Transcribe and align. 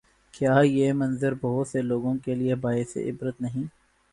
کیا 0.33 0.55
یہ 0.65 0.93
منظر 0.93 1.33
بہت 1.41 1.67
سے 1.67 1.81
لوگوں 1.81 2.13
کے 2.25 2.35
لیے 2.35 2.55
باعث 2.55 2.97
عبرت 2.99 3.41
نہیں؟ 3.41 3.65